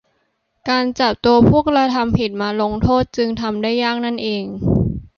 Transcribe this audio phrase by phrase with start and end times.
[0.69, 4.43] การจับตัวผู้กระทำผิดมาลงโทษจึงทำได้ยากนั่นเอง